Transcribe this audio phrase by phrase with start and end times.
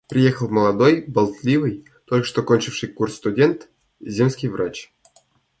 [0.09, 3.69] Приехал молодой болтливый, только что кончивший курс студент,
[3.99, 4.91] земский врач.